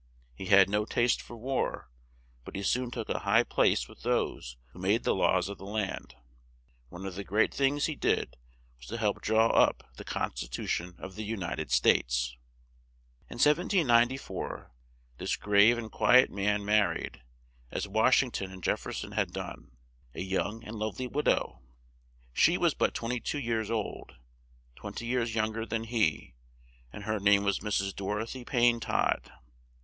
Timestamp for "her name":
27.03-27.43